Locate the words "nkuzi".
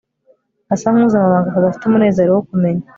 0.93-1.15